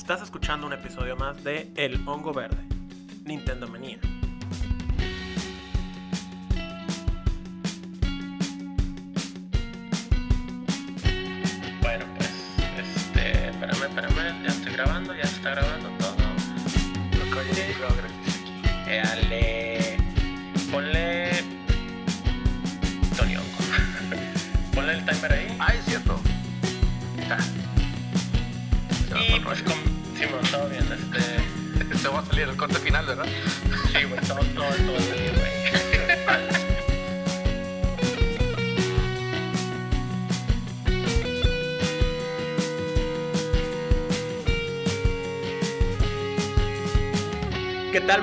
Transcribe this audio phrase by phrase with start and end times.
[0.00, 2.56] Estás escuchando un episodio más de El Hongo Verde,
[3.26, 4.00] Nintendo Manía.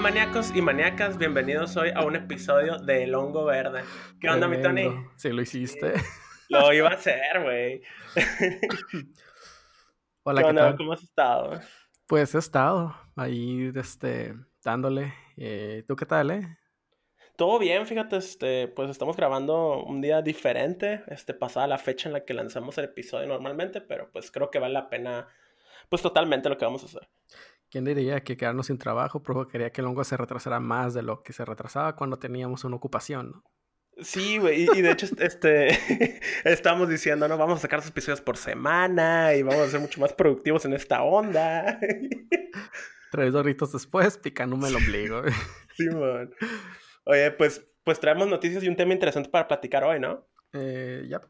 [0.07, 1.17] Maníacos y maníacas?
[1.17, 3.83] Bienvenidos hoy a un episodio de El Hongo Verde.
[4.21, 4.87] ¿Qué onda, mi Tony?
[5.17, 5.95] Sí, lo hiciste.
[6.47, 7.81] Lo iba a hacer, güey.
[10.23, 10.77] Hola, ¿Qué ¿qué tal?
[10.77, 11.59] ¿Cómo has estado?
[12.05, 15.13] Pues he estado ahí, este, dándole.
[15.35, 16.57] Eh, ¿Tú qué tal, eh?
[17.35, 22.13] Todo bien, fíjate, este, pues estamos grabando un día diferente, este, pasada la fecha en
[22.13, 25.27] la que lanzamos el episodio normalmente, pero pues creo que vale la pena,
[25.89, 27.09] pues totalmente lo que vamos a hacer.
[27.69, 31.21] ¿Quién diría que quedarnos sin trabajo provocaría que el hongo se retrasara más de lo
[31.21, 33.43] que se retrasaba cuando teníamos una ocupación, ¿no?
[33.99, 35.69] Sí, güey, y, de hecho, este,
[36.43, 37.37] estamos diciendo, ¿no?
[37.37, 40.73] Vamos a sacar sus episodios por semana y vamos a ser mucho más productivos en
[40.73, 41.79] esta onda.
[43.11, 45.23] Tres doritos después, picándome el ombligo.
[45.75, 46.33] Simón.
[47.05, 50.27] Oye, pues, pues traemos noticias y un tema interesante para platicar hoy, ¿no?
[50.53, 51.21] eh, ya.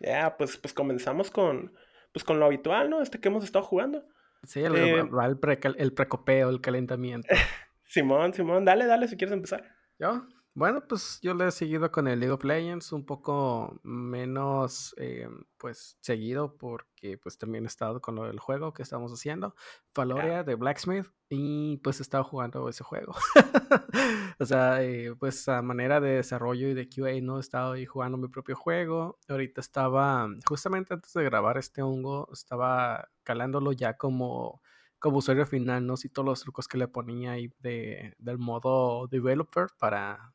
[0.00, 1.72] Ya, pues, pues comenzamos con,
[2.12, 3.00] pues con lo habitual, ¿no?
[3.00, 4.04] Este que hemos estado jugando.
[4.46, 7.28] Sí, el, Eh, va el, precal- el precopeo, el calentamiento.
[7.86, 9.64] Simón, Simón, dale, dale si quieres empezar.
[9.98, 10.26] ¿Yo?
[10.56, 15.28] Bueno, pues yo le he seguido con el League of Legends un poco menos, eh,
[15.58, 19.56] pues, seguido porque pues también he estado con lo del juego que estamos haciendo,
[19.96, 23.14] Valoria de Blacksmith, y pues he estado jugando ese juego.
[24.38, 27.38] o sea, eh, pues a manera de desarrollo y de QA, ¿no?
[27.38, 29.18] He estado ahí jugando mi propio juego.
[29.28, 34.62] Ahorita estaba, justamente antes de grabar este hongo, estaba calándolo ya como
[35.00, 35.98] como usuario final, ¿no?
[35.98, 40.33] Sí, todos los trucos que le ponía ahí de, del modo developer para,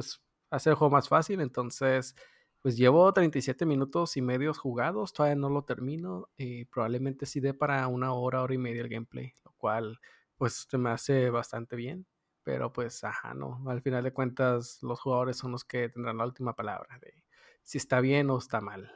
[0.00, 1.40] pues, hacer el juego más fácil.
[1.40, 2.16] Entonces,
[2.62, 6.28] pues llevo 37 minutos y medios jugados, todavía no lo termino.
[6.36, 9.98] Y probablemente sí dé para una hora, hora y media el gameplay, lo cual,
[10.36, 12.06] pues, me hace bastante bien.
[12.42, 13.62] Pero, pues, ajá, no.
[13.68, 17.24] Al final de cuentas, los jugadores son los que tendrán la última palabra de
[17.62, 18.92] si está bien o está mal.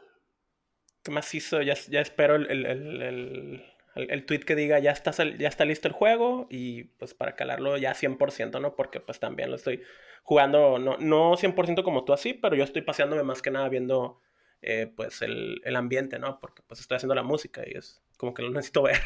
[1.03, 1.61] ¿Qué más hizo?
[1.61, 3.63] Ya, ya espero el,
[3.95, 7.37] el- el tweet que diga ya está, ya está listo el juego y pues para
[7.37, 8.75] calarlo ya 100%, ¿no?
[8.77, 9.83] Porque pues también lo estoy
[10.23, 14.21] jugando, no, no 100% como tú así, pero yo estoy paseándome más que nada viendo
[14.63, 16.41] eh, pues el, el ambiente, ¿no?
[16.41, 18.97] Porque pues estoy haciendo la música y es como que lo necesito ver.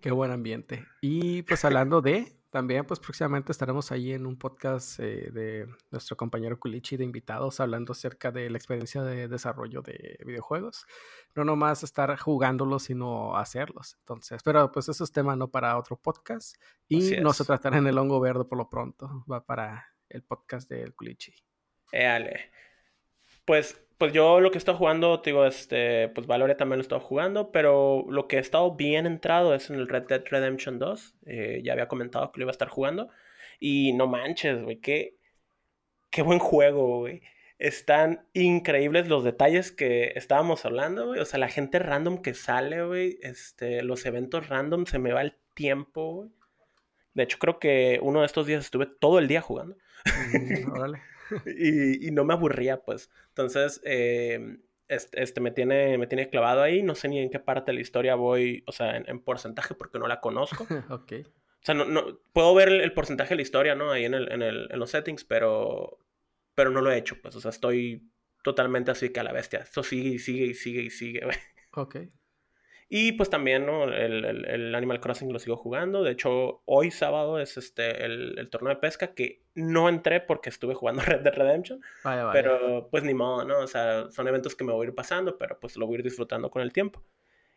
[0.00, 0.84] Qué buen ambiente.
[1.00, 6.16] Y pues hablando de, también pues próximamente estaremos ahí en un podcast eh, de nuestro
[6.16, 10.86] compañero Kulichi de invitados hablando acerca de la experiencia de desarrollo de videojuegos.
[11.34, 13.96] No nomás estar jugándolos, sino hacerlos.
[14.00, 16.56] Entonces, pero pues eso es tema no para otro podcast.
[16.88, 19.24] Y no se tratará en el hongo verde por lo pronto.
[19.30, 21.34] Va para el podcast del Kulichi.
[21.92, 22.50] Éale.
[23.44, 26.82] Pues, pues yo lo que he estado jugando, te digo, este, pues Valoria también lo
[26.82, 30.24] he estado jugando, pero lo que he estado bien entrado es en el Red Dead
[30.24, 31.16] Redemption 2.
[31.26, 33.08] Eh, ya había comentado que lo iba a estar jugando.
[33.60, 35.16] Y no manches, güey, qué,
[36.10, 37.22] qué buen juego, güey.
[37.58, 41.20] Están increíbles los detalles que estábamos hablando, güey.
[41.20, 43.18] O sea, la gente random que sale, güey.
[43.22, 46.30] Este, los eventos random, se me va el tiempo, güey.
[47.14, 49.76] De hecho, creo que uno de estos días estuve todo el día jugando
[50.32, 50.94] Mm.
[51.46, 53.10] Y, y no me aburría, pues.
[53.28, 54.58] Entonces, eh,
[54.88, 56.82] este, este me tiene, me tiene clavado ahí.
[56.82, 59.74] No sé ni en qué parte de la historia voy, o sea, en, en porcentaje
[59.74, 60.66] porque no la conozco.
[60.90, 61.12] O ok.
[61.62, 63.90] sea, no, no, puedo ver el, el porcentaje de la historia, ¿no?
[63.92, 65.98] Ahí en, el, en, el, en los settings, pero,
[66.54, 67.34] pero no lo he hecho, pues.
[67.36, 68.10] O sea, estoy
[68.42, 69.60] totalmente así que a la bestia.
[69.60, 71.36] Esto sigue y sigue y sigue y sigue, güey.
[71.72, 71.96] Ok.
[72.90, 73.84] Y pues también, ¿no?
[73.84, 76.02] El, el- el Animal Crossing lo sigo jugando.
[76.02, 80.48] De hecho, hoy sábado es este el, el torneo de pesca que no entré porque
[80.48, 81.80] estuve jugando Red Dead Redemption.
[82.02, 82.32] Vaya, vaya.
[82.42, 83.58] Pero pues ni modo, ¿no?
[83.58, 85.98] O sea, son eventos que me voy a ir pasando, pero pues lo voy a
[85.98, 87.04] ir disfrutando con el tiempo.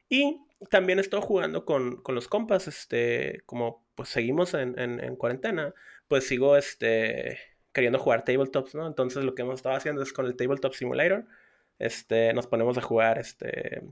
[0.09, 5.15] Y también estoy jugando con, con los compas, este, como pues seguimos en, en, en
[5.15, 5.73] cuarentena,
[6.09, 7.39] pues sigo este,
[7.71, 8.85] queriendo jugar tabletops, ¿no?
[8.85, 11.23] Entonces lo que hemos estado haciendo es con el Tabletop Simulator,
[11.79, 13.83] este, nos ponemos a jugar, este,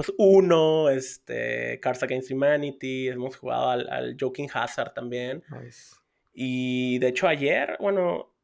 [0.00, 5.44] pues uno, este, Cards Against Humanity, hemos jugado al, al Joking Hazard también.
[5.50, 5.94] Nice.
[6.32, 8.34] Y de hecho ayer, bueno,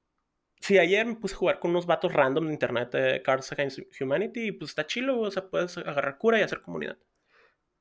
[0.60, 3.78] sí, ayer me puse a jugar con unos vatos random de internet de Cards Against
[3.98, 6.98] Humanity y pues está chilo, o sea, puedes agarrar cura y hacer comunidad.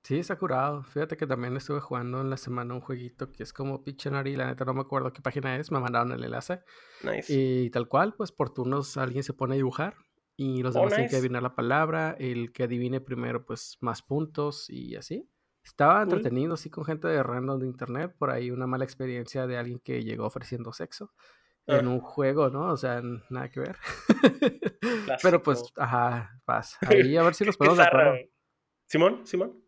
[0.04, 0.84] Sí, está curado.
[0.84, 4.46] Fíjate que también estuve jugando en la semana un jueguito que es como Pictionary, la
[4.46, 6.62] neta no me acuerdo qué página es, me mandaron el enlace.
[7.04, 7.26] Nice.
[7.28, 9.96] Y tal cual, pues por turnos alguien se pone a dibujar
[10.38, 14.02] y los Oh, demás tienen que adivinar la palabra, el que adivine primero pues más
[14.02, 15.30] puntos y así.
[15.64, 19.58] Estaba entretenido así con gente de random de internet, por ahí una mala experiencia de
[19.58, 21.12] alguien que llegó ofreciendo sexo
[21.68, 21.90] en Ah.
[21.90, 22.72] un juego, ¿no?
[22.72, 23.78] O sea, nada que ver.
[25.24, 26.78] Pero pues, ajá, paz.
[26.82, 28.10] Ahí a ver si zarra, acuerdo.
[28.12, 28.32] güey.
[28.88, 29.64] Simón, Simón.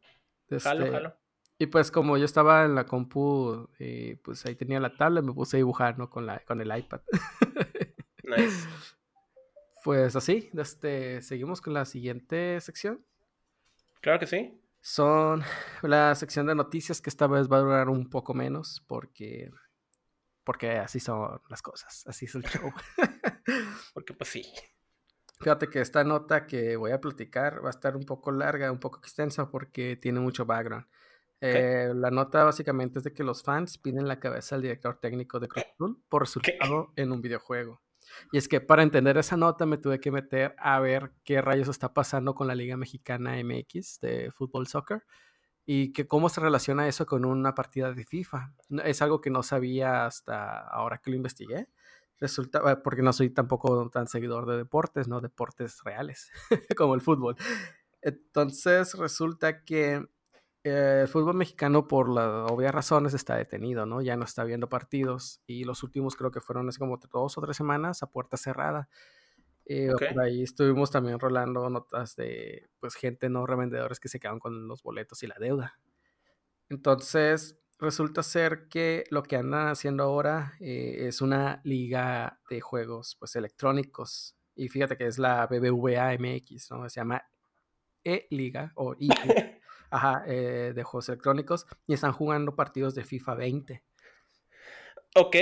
[0.49, 1.13] Jalo, Este, jalo.
[1.57, 5.33] y pues como yo estaba en la compu, eh, pues ahí tenía la tablet, me
[5.33, 6.09] puse a dibujar, ¿no?
[6.09, 7.01] Con, la, con el iPad.
[8.23, 8.67] Nice.
[9.87, 13.05] Pues así, este, seguimos con la siguiente sección.
[14.01, 14.61] Claro que sí.
[14.81, 15.41] Son
[15.81, 19.49] la sección de noticias que esta vez va a durar un poco menos porque,
[20.43, 22.69] porque así son las cosas, así es el show.
[23.93, 24.43] Porque pues sí.
[25.39, 28.81] Fíjate que esta nota que voy a platicar va a estar un poco larga, un
[28.81, 30.85] poco extensa porque tiene mucho background.
[31.39, 35.39] Eh, la nota básicamente es de que los fans piden la cabeza al director técnico
[35.39, 37.86] de Cruz Azul por resultado en un videojuego.
[38.31, 41.67] Y es que para entender esa nota me tuve que meter a ver qué rayos
[41.67, 45.03] está pasando con la Liga Mexicana MX de fútbol soccer
[45.65, 48.53] y que cómo se relaciona eso con una partida de FIFA.
[48.85, 51.67] Es algo que no sabía hasta ahora que lo investigué.
[52.19, 55.19] Resulta, eh, porque no soy tampoco tan seguidor de deportes, ¿no?
[55.21, 56.31] Deportes reales,
[56.77, 57.35] como el fútbol.
[58.01, 60.07] Entonces resulta que
[60.63, 64.01] eh, el fútbol mexicano, por las obvias razones, está detenido, ¿no?
[64.01, 67.41] Ya no está viendo partidos y los últimos creo que fueron hace como dos o
[67.41, 68.89] tres semanas a puerta cerrada.
[69.65, 69.89] Eh.
[69.91, 74.67] Por ahí estuvimos también rolando notas de pues gente no revendedores que se quedaron con
[74.67, 75.79] los boletos y la deuda.
[76.69, 83.15] Entonces, resulta ser que lo que andan haciendo ahora eh, es una liga de juegos
[83.19, 84.35] pues electrónicos.
[84.55, 86.89] Y fíjate que es la BBVA MX, ¿no?
[86.89, 87.23] Se llama
[88.03, 89.09] E-Liga o I
[89.89, 93.83] ajá, eh, de juegos electrónicos y están jugando partidos de FIFA 20.
[95.15, 95.35] Ok.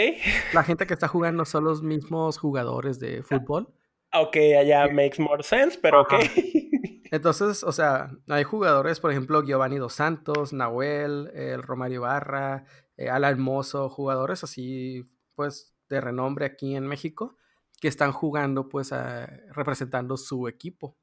[0.54, 3.68] La gente que está jugando son los mismos jugadores de fútbol.
[4.14, 6.14] Ok, allá makes more sense, pero ok.
[6.14, 6.32] Ajá.
[7.12, 12.66] Entonces, o sea, hay jugadores, por ejemplo, Giovanni Dos Santos, Nahuel, el Romario Barra,
[12.98, 15.04] eh, Alan Mozo, jugadores así,
[15.36, 17.38] pues, de renombre aquí en México,
[17.80, 20.98] que están jugando, pues, a- representando su equipo.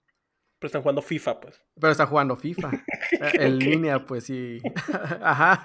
[0.62, 1.60] Pero están jugando FIFA, pues.
[1.74, 2.70] Pero están jugando FIFA.
[3.20, 3.62] eh, En Ok.
[3.62, 4.62] línea, pues sí.
[5.20, 5.64] Ajá.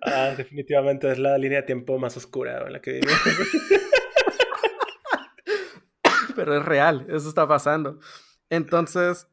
[0.00, 3.20] Ah, definitivamente es la línea de tiempo más oscura en la que vivimos.
[6.34, 7.98] Pero es real, eso está pasando.
[8.48, 9.28] Entonces,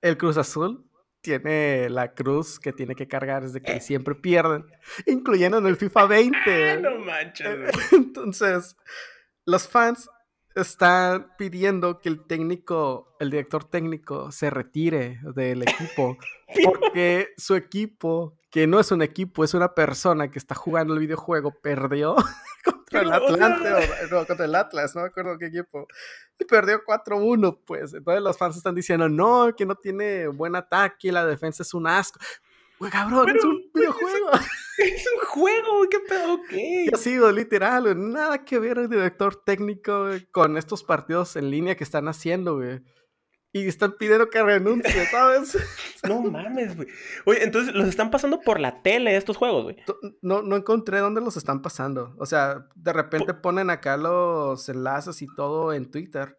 [0.00, 0.88] el Cruz Azul
[1.20, 4.64] tiene la cruz que tiene que cargar desde que siempre pierden,
[5.06, 6.70] incluyendo en el FIFA 20.
[6.70, 7.92] Ah, no manches.
[7.92, 8.76] Entonces,
[9.44, 10.08] los fans
[10.54, 16.16] están pidiendo que el técnico, el director técnico, se retire del equipo
[16.64, 21.00] porque su equipo, que no es un equipo, es una persona que está jugando el
[21.00, 22.14] videojuego, perdió
[22.64, 25.86] contra el Atlante, o- no, contra el Atlas, no me acuerdo qué equipo.
[26.38, 27.94] Y perdió 4-1, pues.
[27.94, 31.86] Entonces los fans están diciendo, no, que no tiene buen ataque, la defensa es un
[31.86, 32.20] asco.
[32.82, 34.30] Güey, cabrón, es un videojuego.
[34.78, 36.92] Es un juego, qué pedo, ok.
[36.92, 41.76] ha sido literal, güey, nada que ver el director técnico con estos partidos en línea
[41.76, 42.80] que están haciendo, güey.
[43.52, 45.56] Y están pidiendo que renuncie, ¿sabes?
[46.08, 46.88] No mames, güey.
[47.26, 49.76] Oye, entonces los están pasando por la tele estos juegos, güey.
[50.22, 52.16] No, no encontré dónde los están pasando.
[52.18, 56.38] O sea, de repente ponen acá los enlaces y todo en Twitter.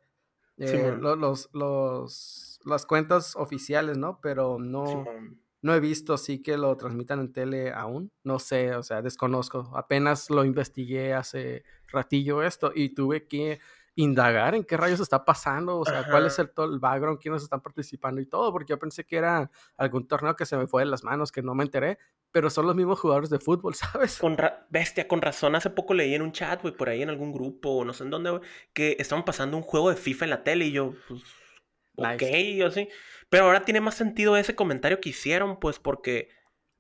[0.58, 1.01] Eh, Simón.
[1.01, 4.20] lo- los, los, las cuentas oficiales, ¿no?
[4.22, 5.06] Pero no.
[5.63, 8.12] No he visto así que lo transmitan en tele aún.
[8.24, 9.72] No sé, o sea, desconozco.
[9.75, 13.60] Apenas lo investigué hace ratillo esto y tuve que
[13.96, 17.43] indagar en qué rayos está pasando, o sea, cuál es el, todo el background, quiénes
[17.43, 20.82] están participando y todo, porque yo pensé que era algún torneo que se me fue
[20.82, 22.00] de las manos, que no me enteré,
[22.32, 24.17] pero son los mismos jugadores de fútbol, ¿sabes?
[24.17, 27.10] Con ra- bestia, con razón, hace poco leí en un chat, güey, por ahí en
[27.10, 28.41] algún grupo, no sé en dónde, güey,
[28.74, 31.22] que estaban pasando un juego de FIFA en la tele y yo, pues,
[31.96, 32.56] ok, Nice.
[32.56, 32.90] yo sí.
[33.30, 36.30] Pero ahora tiene más sentido ese comentario que hicieron, pues, porque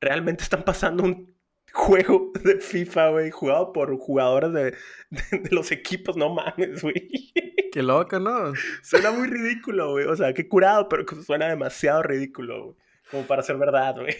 [0.01, 1.35] realmente están pasando un
[1.71, 4.63] juego de FIFA, güey, jugado por jugadores de,
[5.09, 7.09] de- de los equipos, no mames, güey.
[7.71, 8.53] Qué loco, ¿no?
[8.83, 10.05] Suena muy ridículo, güey.
[10.05, 12.77] O sea, qué curado, pero suena demasiado ridículo, güey.
[13.09, 14.15] Como para ser verdad, güey.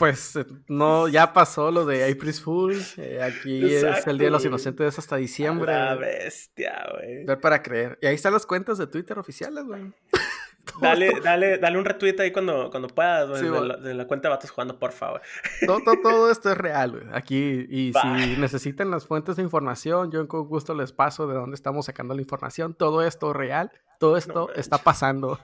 [0.00, 4.30] Pues eh, no, ya pasó lo de April Fool, eh, aquí es el Día de
[4.30, 4.46] los.
[4.46, 5.70] Inocentes hasta diciembre.
[5.70, 7.26] La bestia, güey.
[7.26, 7.98] Ver para creer.
[8.00, 9.92] Y ahí están las cuentas de Twitter oficiales, güey.
[10.80, 14.06] Dale, dale, dale un retweet ahí cuando, cuando puedas, güey, Sí, de, la, de la
[14.06, 15.20] cuenta de Vatos Jugando, por favor.
[15.66, 17.04] Todo, todo, todo esto es real, güey.
[17.12, 21.56] Aquí, y si necesitan las fuentes de información, yo con gusto les paso de dónde
[21.56, 22.72] estamos sacando la información.
[22.74, 25.38] Todo esto es real, todo esto está pasando.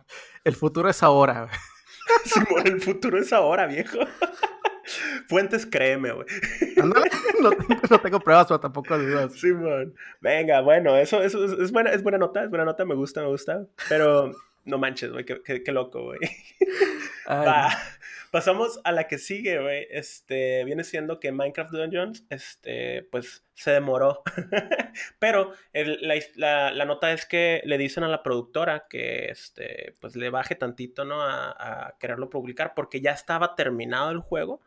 [0.45, 1.43] El futuro es ahora.
[1.43, 1.76] güey.
[2.25, 3.99] Simón, el futuro es ahora, viejo.
[5.29, 6.27] Fuentes, créeme, güey.
[6.77, 7.51] No,
[7.91, 9.33] no tengo pruebas, pero tampoco dudas.
[9.35, 9.95] Simón.
[10.21, 13.21] Venga, bueno, eso, eso es, es buena, es buena nota, es buena nota, me gusta,
[13.23, 13.67] me gusta.
[13.89, 14.33] Pero
[14.65, 16.19] no manches, güey, qué, qué- qué loco, güey.
[17.29, 17.69] Va.
[18.37, 19.87] Pasamos a la que sigue, güey.
[19.91, 24.23] Este, viene siendo que Minecraft Dungeons, este, pues, se demoró.
[25.19, 29.97] Pero el- la, la- la nota es que le dicen a la productora que, este,
[30.01, 31.23] pues, le baje tantito, ¿no?
[31.23, 34.61] A, a quererlo publicar porque ya estaba terminado el juego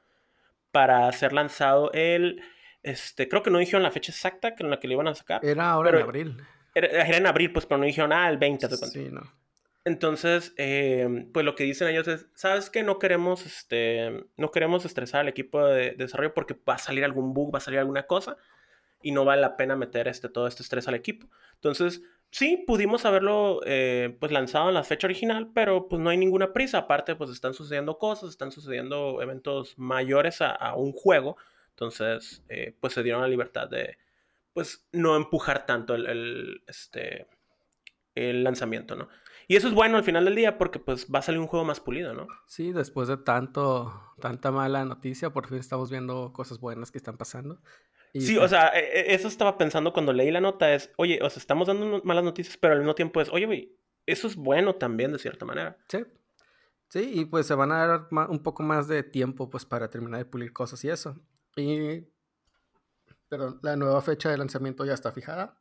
[0.72, 2.42] para ser lanzado el,
[2.84, 5.44] este, creo que no dijeron la fecha exacta en la que lo iban a sacar.
[5.46, 6.44] Era ahora Pero- en abril.
[6.76, 9.00] Era, era en abril, pues, pero no dijeron, ah, el 20, haz de cuenta.
[9.00, 9.39] Sí, no.
[9.86, 12.84] Entonces, eh, pues lo que dicen ellos es, ¿sabes qué?
[12.84, 17.04] No queremos, este, no queremos estresar al equipo de, de desarrollo porque va a salir
[17.06, 18.38] algún bug, va a salir alguna cosa
[19.02, 21.28] y no vale la pena meter este, todo este estrés al equipo.
[21.56, 26.18] Entonces, sí, pudimos haberlo, eh, pues, lanzado en la fecha original, pero pues no hay
[26.18, 26.80] ninguna prisa.
[26.80, 31.38] Aparte, pues están sucediendo cosas, están sucediendo eventos mayores a, un juego.
[31.72, 33.98] Entonces, eh, pues se dieron la libertad de,
[34.54, 37.28] pues, no empujar tanto el, este,
[38.16, 39.08] el lanzamiento, ¿no?
[39.50, 41.66] Y eso es bueno al final del día porque pues va a salir un juego
[41.66, 42.28] más pulido, ¿no?
[42.46, 47.18] Sí, después de tanto, tanta mala noticia, por fin estamos viendo cosas buenas que están
[47.18, 47.60] pasando.
[48.14, 50.92] Y Sí, pues, o sea, e- e- eso estaba pensando cuando leí la nota, es,
[50.98, 53.76] oye, o sea, estamos dando malas noticias, pero al mismo tiempo es, oye, güey,
[54.06, 55.78] eso es bueno también de cierta manera.
[55.88, 56.06] Sí.
[56.90, 60.20] Sí, y pues se van a dar un poco más de tiempo pues para terminar
[60.20, 61.16] de pulir cosas y eso.
[61.56, 62.04] Y
[63.30, 65.58] perdón, la nueva fecha de lanzamiento ya está fijada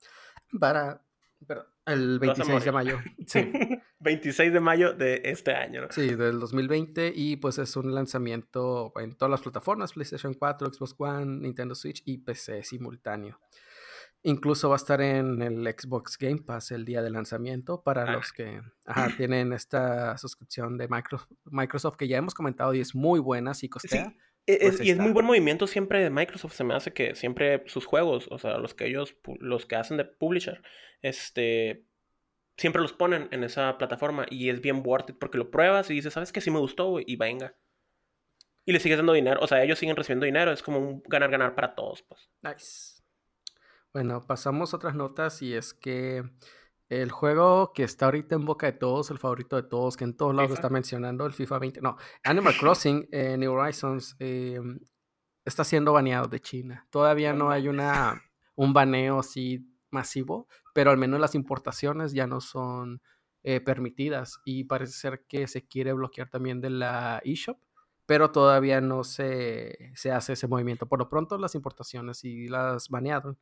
[0.60, 1.02] para
[1.46, 2.98] perdón, el Te vas a 26 de mayo.
[3.26, 3.52] Sí.
[4.00, 5.88] 26 de mayo de este año, ¿no?
[5.90, 10.94] Sí, del 2020 y pues es un lanzamiento en todas las plataformas, PlayStation 4, Xbox
[10.98, 13.40] One, Nintendo Switch y PC simultáneo.
[14.22, 18.12] Incluso va a estar en el Xbox Game Pass el día de lanzamiento para Ah.
[18.12, 22.94] los que ajá, tienen esta suscripción de Micro- Microsoft que ya hemos comentado y es
[22.94, 24.12] muy buena si costea.
[24.46, 27.14] E- es- Pues y es muy buen movimiento siempre de Microsoft, se me hace que
[27.14, 30.62] siempre sus juegos, o sea, los que ellos, los que hacen de publisher,
[31.02, 31.84] este,
[32.56, 35.94] siempre los ponen en esa plataforma y es bien worth it porque lo pruebas y
[35.94, 36.40] dices, ¿sabes qué?
[36.40, 37.54] Sí me gustó, güey, y venga.
[38.64, 41.54] Y le sigues dando dinero, o sea, ellos siguen recibiendo dinero, es como un ganar-ganar
[41.54, 42.28] para todos, pues.
[42.42, 43.02] Nice.
[43.94, 46.22] Bueno, pasamos a otras notas y es que
[46.88, 50.16] el juego que está ahorita en boca de todos, el favorito de todos, que en
[50.16, 50.60] todos lados FIFA.
[50.60, 54.60] está mencionando, el FIFA 20, no, Animal Crossing eh, New Horizons eh,
[55.44, 56.86] está siendo baneado de China.
[56.90, 58.22] Todavía No no hay una,
[58.54, 63.00] un baneo así masivo, pero al menos las importaciones ya no son
[63.44, 67.58] eh, permitidas y parece ser que se quiere bloquear también de la eShop,
[68.04, 70.86] pero todavía no se, se hace ese movimiento.
[70.86, 73.38] Por lo pronto las importaciones y las banearon.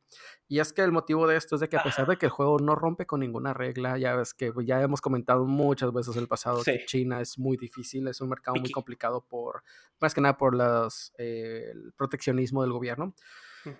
[0.47, 2.31] Y es que el motivo de esto es de que a pesar de que el
[2.31, 6.23] juego no rompe con ninguna regla, ya ves que ya hemos comentado muchas veces en
[6.23, 6.85] el pasado que.
[6.85, 9.63] China es muy difícil, es un mercado muy complicado por,
[10.01, 13.15] más que nada por las, eh, el proteccionismo del gobierno.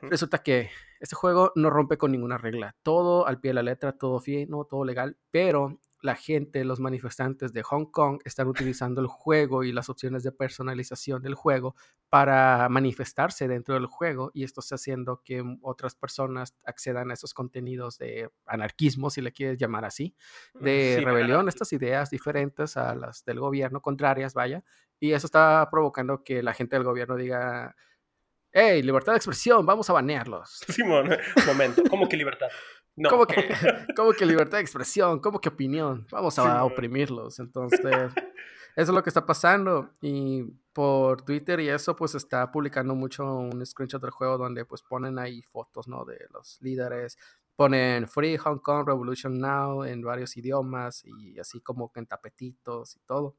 [0.02, 2.76] Resulta que este juego no rompe con ninguna regla.
[2.84, 7.54] Todo al pie de la letra, todo fino, todo legal, pero la gente, los manifestantes
[7.54, 11.76] de Hong Kong están utilizando el juego y las opciones de personalización del juego
[12.10, 17.34] para manifestarse dentro del juego y esto está haciendo que otras personas accedan a esos
[17.34, 20.16] contenidos de anarquismo, si le quieres llamar así,
[20.60, 24.64] de Sí, rebelión, estas ideas diferentes a las del gobierno, contrarias, vaya,
[25.00, 27.76] y eso está provocando que la gente del gobierno diga,
[28.60, 30.60] hey, libertad de expresión, vamos a banearlos.
[30.70, 31.10] Simón,
[31.46, 32.48] momento, ¿cómo que libertad?
[32.96, 33.10] No.
[33.10, 33.36] ¿Cómo que,
[33.96, 35.20] cómo que libertad de expresión?
[35.20, 36.08] ¿Cómo que opinión?
[36.12, 36.58] Vamos a Simón.
[36.62, 37.38] oprimirlos.
[37.40, 38.12] Entonces, eso
[38.76, 39.92] es lo que está pasando.
[40.02, 44.82] Y por Twitter y eso, pues está publicando mucho un screenshot del juego donde pues
[44.82, 46.06] ponen ahí fotos, ¿no?
[46.06, 47.18] De los líderes.
[47.56, 52.96] Ponen Free Hong Kong Revolution Now en varios idiomas y así como que en tapetitos
[52.96, 53.36] y todo.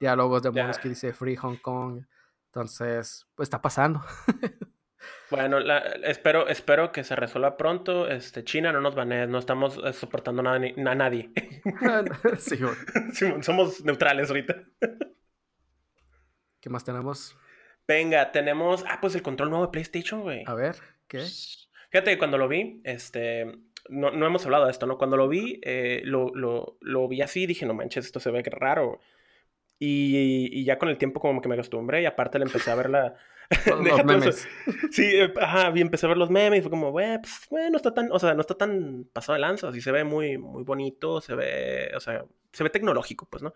[0.00, 0.82] Diálogos de modos Ya.
[0.82, 2.02] que dice Free Hong Kong.
[2.52, 4.00] Entonces, pues está pasando.
[5.30, 8.06] Bueno, la- espero, espero que se resuelva pronto.
[8.06, 11.32] Este, China, no nos banees, no estamos eh, soportando nada, ni- a nadie.
[12.38, 12.76] sí, bueno.
[13.12, 14.62] Simón, Somos neutrales ahorita.
[16.60, 17.36] ¿Qué más tenemos?
[17.88, 18.84] Venga, tenemos.
[18.86, 20.44] Ah, pues el control nuevo de PlayStation, güey.
[20.46, 20.76] A ver,
[21.08, 21.26] ¿qué?
[21.90, 23.46] Fíjate que cuando lo vi, este.
[23.88, 24.98] No, no hemos hablado de esto, ¿no?
[24.98, 28.30] Cuando lo vi, eh, lo, lo, lo vi así y dije, no manches, esto se
[28.30, 29.00] ve raro.
[29.84, 32.76] Y, y ya con el tiempo como que me acostumbré y aparte le empecé a
[32.76, 33.16] ver la...
[33.66, 34.48] Los memes.
[34.92, 37.68] Sí, eh, ajá, y empecé a ver los memes y fue como, güey, pues, güey,
[37.68, 40.38] no está tan, o sea, no está tan pasado de lanza, así se ve muy,
[40.38, 43.52] muy bonito, se ve, o sea, se ve tecnológico, pues, ¿no?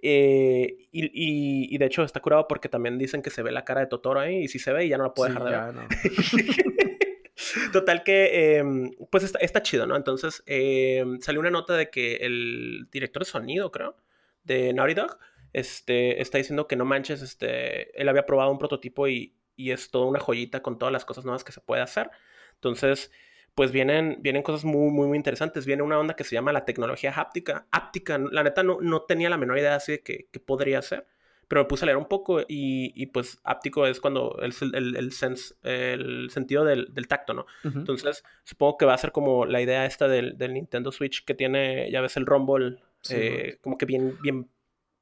[0.00, 3.64] Eh, y, y, y de hecho está curado porque también dicen que se ve la
[3.64, 5.50] cara de Totoro ahí y si se ve y ya no la puedo Sí, dejar
[5.50, 5.74] de ver.
[5.74, 5.88] ya, no.
[7.72, 8.64] Total que, eh,
[9.10, 9.96] pues está, está chido, ¿no?
[9.96, 13.96] Entonces, eh, salió una nota de que el director de sonido, creo,
[14.44, 15.18] de Naughty Dog,
[15.54, 19.90] este, está diciendo que no manches, este, él había probado un prototipo y, y es
[19.90, 22.10] toda una joyita con todas las cosas nuevas que se puede hacer.
[22.56, 23.10] Entonces,
[23.54, 25.64] pues vienen, vienen cosas muy, muy, muy interesantes.
[25.64, 27.66] Viene una onda que se llama la tecnología háptica.
[27.70, 31.06] Háptica, la neta no, no tenía la menor idea así de que, que podría ser,
[31.46, 34.96] pero me puse a leer un poco y, y pues háptico es cuando el, el,
[34.96, 37.46] el, sense, el sentido del, del, tacto, ¿no?
[37.62, 37.76] Uh -huh.
[37.76, 41.34] Entonces, supongo que va a ser como la idea esta del, del Nintendo Switch que
[41.34, 44.48] tiene, ya ves, el Rumble, sí, eh, como que bien, bien...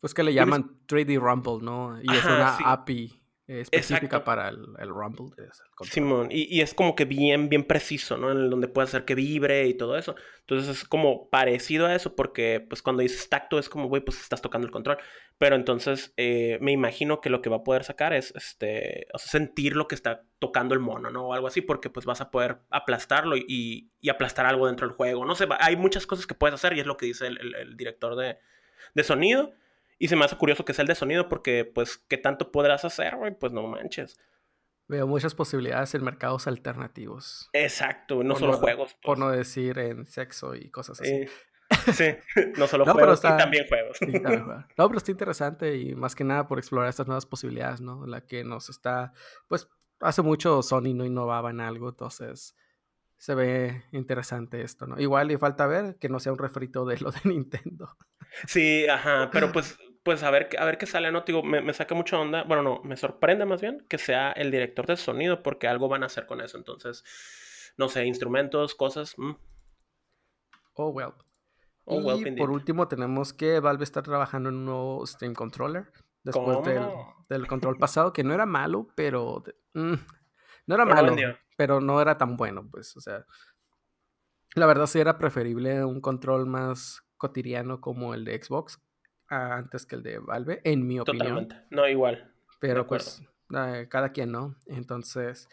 [0.03, 1.97] Pues que le llaman 3D Rumble, ¿no?
[2.03, 2.65] Y Ajá, es una sí.
[2.67, 4.25] API específica Exacto.
[4.25, 5.27] para el, el Rumble.
[5.39, 8.33] El Simón, y, y, es como que bien, bien preciso, ¿no?
[8.33, 10.17] En donde puede hacer que vibre y todo eso.
[10.41, 14.21] Entonces es como parecido a eso, porque pues cuando dices tacto es como, güey, pues
[14.21, 14.99] estás tocando el control.
[15.39, 19.19] Pero entonces eh, me imagino que lo que va a poder sacar es, este, o
[19.19, 21.29] sea, sentir lo que está tocando el mono, ¿no?
[21.29, 24.97] O algo así, porque pues vas a poder aplastarlo y, y aplastar algo dentro del
[24.97, 25.25] juego.
[25.25, 27.55] No sé, hay muchas cosas que puedes hacer y es lo que dice el, el,
[27.55, 28.39] el director de,
[28.95, 29.53] de sonido.
[30.03, 32.85] Y se me hace curioso que sea el de sonido porque, pues, ¿qué tanto podrás
[32.85, 33.39] hacer, güey?
[33.39, 34.19] Pues no manches.
[34.89, 37.49] Veo muchas posibilidades en mercados alternativos.
[37.53, 38.95] Exacto, no por solo no, juegos.
[38.95, 39.05] Pues.
[39.05, 41.09] Por no decir en sexo y cosas así.
[41.09, 41.31] Eh,
[41.93, 42.17] sí,
[42.59, 43.97] no solo no, juegos, está, y también juegos.
[43.97, 47.81] Sí, también no, pero está interesante y más que nada por explorar estas nuevas posibilidades,
[47.81, 48.05] ¿no?
[48.05, 49.13] La que nos está,
[49.47, 49.69] pues,
[50.01, 52.57] hace mucho Sony no innovaba en algo, entonces
[53.19, 54.99] se ve interesante esto, ¿no?
[54.99, 57.97] Igual y falta ver que no sea un refrito de lo de Nintendo.
[58.49, 61.23] Sí, ajá, pero pues pues a ver, a ver qué sale, ¿no?
[61.23, 64.51] Digo, me, me, saca mucha onda, bueno, no, me sorprende más bien que sea el
[64.51, 67.05] director de sonido, porque algo van a hacer con eso, entonces,
[67.77, 69.15] no sé, instrumentos, cosas.
[69.17, 69.33] Mm.
[70.75, 71.13] Oh, well.
[71.85, 75.93] Oh, y well, por último tenemos que Valve está trabajando en un nuevo Steam Controller,
[76.23, 76.83] después del,
[77.29, 79.43] del, control pasado, que no era malo, pero...
[79.75, 79.95] Mm,
[80.67, 81.39] no era pero malo, vendió.
[81.57, 83.25] pero no era tan bueno, pues, o sea...
[84.55, 88.81] La verdad sí era preferible un control más cotidiano como el de Xbox,
[89.33, 91.27] antes que el de Valve, en mi opinión.
[91.27, 91.57] Totalmente.
[91.71, 92.33] No, igual.
[92.61, 93.23] Pero pues
[93.55, 94.57] eh, cada quien, ¿no?
[94.67, 95.49] Entonces,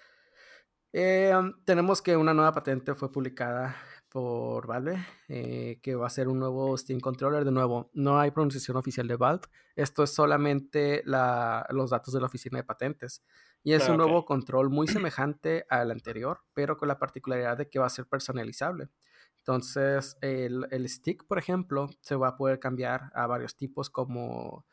[0.92, 1.34] eh,
[1.66, 3.76] tenemos que una nueva patente fue publicada
[4.10, 7.46] por Valve, eh, que va a ser un nuevo Steam Controller.
[7.46, 9.48] De nuevo, no hay pronunciación oficial de Valve.
[9.76, 13.24] Esto es solamente la, los datos de la oficina de patentes.
[13.64, 14.08] Y es ah, un okay.
[14.08, 18.08] nuevo control muy semejante al anterior, pero con la particularidad de que va a ser
[18.08, 18.90] personalizable.
[19.50, 24.68] Entonces, el, stick, por ejemplo, se va a poder cambiar a varios tipos como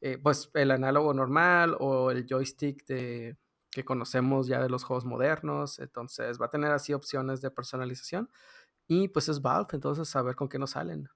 [0.00, 3.36] eh, pues el análogo normal o el joystick de,
[3.70, 5.78] que conocemos ya de los juegos modernos.
[5.78, 8.28] Entonces, va a tener así opciones de personalización.
[8.88, 11.08] Y pues es Valve, entonces a ver con qué nos salen.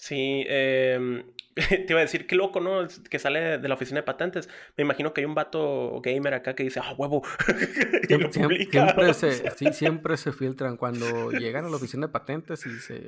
[0.00, 1.24] Sí, eh,
[1.68, 2.88] te iba a decir, qué loco, ¿no?
[3.10, 4.48] Que sale de la oficina de patentes.
[4.78, 7.22] Me imagino que hay un vato gamer acá que dice, ah, huevo.
[8.08, 10.78] Siempre, siempre, se, sí, siempre se filtran.
[10.78, 13.02] Cuando llegan a la oficina de patentes y se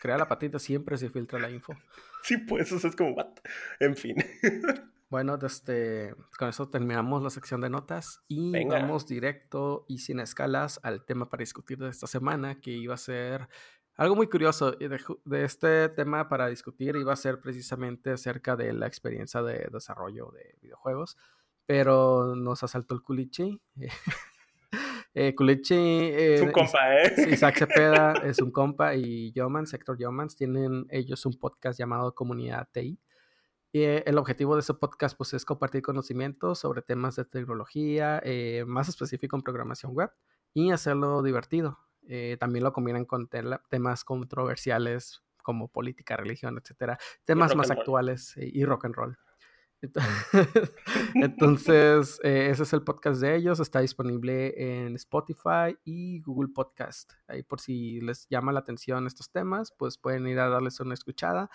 [0.00, 1.74] crea la patente, siempre se filtra la info.
[2.22, 3.26] Sí, pues eso es como, what?
[3.80, 4.14] en fin.
[5.08, 8.80] Bueno, desde, con eso terminamos la sección de notas y Venga.
[8.80, 12.98] vamos directo y sin escalas al tema para discutir de esta semana, que iba a
[12.98, 13.48] ser
[13.96, 18.72] algo muy curioso de, de, este tema para discutir iba a ser precisamente acerca de
[18.72, 21.16] la experiencia de desarrollo de videojuegos,
[21.66, 23.60] pero nos asaltó el culichi.
[25.14, 27.30] eh, culichi eh, es un compa, ¿eh?
[27.30, 32.68] Isaac Cepeda es un compa y Yomans, Héctor Yomans, tienen ellos un podcast llamado Comunidad
[32.72, 32.98] TI.
[33.76, 38.22] Y eh, el objetivo de ese podcast pues, es compartir conocimientos sobre temas de tecnología,
[38.24, 40.10] eh, más específico en programación web,
[40.54, 41.78] y hacerlo divertido.
[42.08, 43.28] Eh, también lo combinan con
[43.68, 49.18] temas controversiales como política, religión, etcétera, temas más actuales y, y rock and roll.
[51.14, 53.60] Entonces, eh, ese es el podcast de ellos.
[53.60, 57.12] Está disponible en Spotify y Google Podcast.
[57.26, 60.94] Ahí por si les llama la atención estos temas, pues pueden ir a darles una
[60.94, 61.50] escuchada.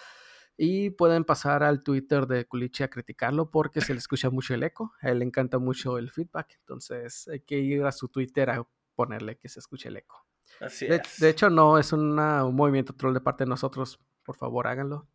[0.57, 4.63] Y pueden pasar al Twitter de Culiche a criticarlo porque se le escucha mucho el
[4.63, 4.93] eco.
[5.01, 6.57] A él le encanta mucho el feedback.
[6.59, 10.27] Entonces hay que ir a su Twitter a ponerle que se escuche el eco.
[10.61, 11.19] Así de, es.
[11.19, 13.99] de, hecho, no es una, un movimiento troll de parte de nosotros.
[14.23, 15.07] Por favor, háganlo.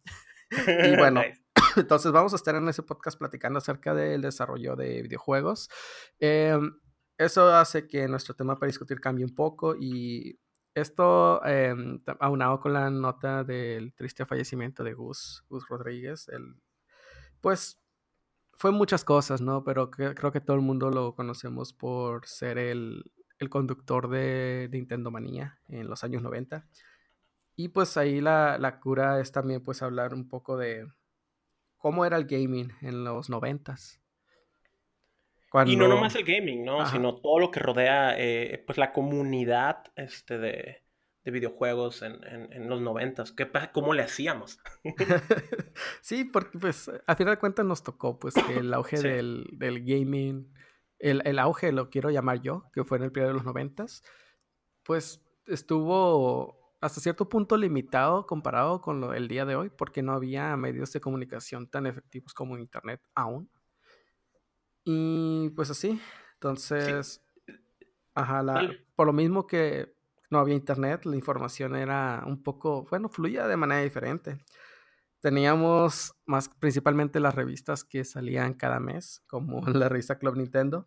[0.50, 0.50] y
[0.96, 1.42] bueno, nice.
[1.76, 5.68] entonces vamos a estar en ese podcast platicando acerca del desarrollo de videojuegos.
[6.18, 6.59] Eh,
[7.18, 10.38] eso hace que nuestro tema para discutir cambie un poco y
[10.74, 11.74] esto eh,
[12.20, 16.56] aunado con la nota del triste fallecimiento de Gus, Gus Rodríguez, el,
[17.40, 17.80] pues
[18.59, 19.64] fue muchas cosas, ¿no?
[19.64, 24.68] Pero que, creo que todo el mundo lo conocemos por ser el, el conductor de,
[24.72, 26.66] Nintendo Manía en los años 90.
[27.57, 30.87] Y pues ahí la, la, cura es también pues hablar un poco de
[31.77, 33.77] cómo era el gaming en los 90.
[35.51, 35.72] Cuando...
[35.72, 36.81] Y no nomás el gaming, ¿no?
[36.83, 36.92] Ajá.
[36.92, 40.83] Sino todo lo que rodea eh, pues la comunidad este, de,
[41.27, 43.33] de videojuegos en, en, los noventas.
[43.33, 44.61] ¿Qué ¿Cómo le hacíamos?
[46.01, 50.55] sí, porque pues a final de cuentas nos tocó pues el auge del, del, gaming,
[50.98, 54.02] el, el, auge lo quiero llamar yo, que fue en el periodo de los noventas,
[54.82, 60.12] pues estuvo hasta cierto punto limitado comparado con lo, el día de hoy, porque no
[60.12, 63.50] había medios de comunicación tan efectivos como Internet aún.
[64.85, 66.00] Y pues así,
[66.35, 67.20] entonces,
[68.14, 69.96] ajá, la, por lo mismo que
[70.30, 74.38] no había internet, la información era un poco, bueno, fluía de manera diferente.
[75.26, 80.86] Teníamos más principalmente las revistas que salían cada mes, como la revista Club Nintendo,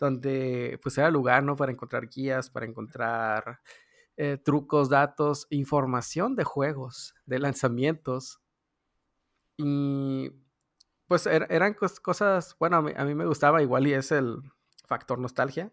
[0.00, 1.54] donde pues era lugar, ¿no?
[1.54, 3.60] Para encontrar guías, para encontrar
[4.16, 8.40] eh, trucos, datos, información de juegos, de lanzamientos.
[9.56, 10.32] Y
[11.06, 14.42] pues er, eran cosas, bueno, a mí, me gustaba igual y es el
[14.88, 15.72] factor nostalgia,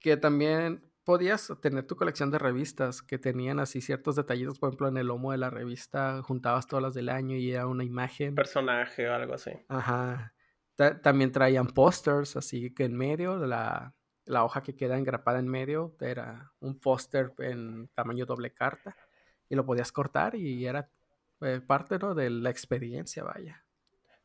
[0.00, 4.88] que también podías tener tu colección de revistas que tenían así ciertos detallitos, por ejemplo,
[4.88, 8.34] en el lomo de la revista juntabas todas las del año y era una imagen.
[8.34, 9.52] Personaje o algo así.
[9.68, 10.34] Ajá.
[11.02, 15.94] también traían pósters, así que en medio, la, la hoja que queda engrapada en medio
[16.00, 18.96] era un póster en tamaño doble carta
[19.48, 20.88] y lo podías cortar y era
[21.40, 22.14] eh, parte ¿no?
[22.14, 23.61] de la experiencia, vaya.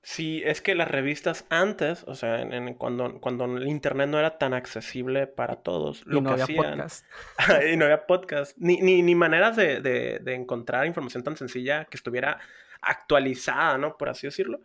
[0.09, 4.37] Sí, es que las revistas antes, o sea, en, cuando, cuando el internet no era
[4.37, 7.05] tan accesible para todos, lo no que había podcast.
[7.69, 11.83] y no había podcast, ni, ni, ni maneras de, de, de, encontrar información tan sencilla
[11.83, 12.39] que estuviera
[12.81, 13.97] actualizada, ¿no?
[13.97, 14.61] Por así decirlo.